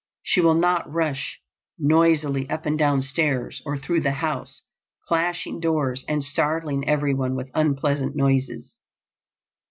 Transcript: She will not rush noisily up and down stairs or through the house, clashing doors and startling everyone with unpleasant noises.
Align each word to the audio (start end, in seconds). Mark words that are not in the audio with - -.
She 0.23 0.41
will 0.41 0.55
not 0.55 0.91
rush 0.91 1.39
noisily 1.77 2.49
up 2.49 2.65
and 2.65 2.75
down 2.75 3.03
stairs 3.03 3.61
or 3.67 3.77
through 3.77 4.01
the 4.01 4.13
house, 4.13 4.63
clashing 5.07 5.59
doors 5.59 6.03
and 6.07 6.23
startling 6.23 6.89
everyone 6.89 7.35
with 7.35 7.51
unpleasant 7.53 8.15
noises. 8.15 8.73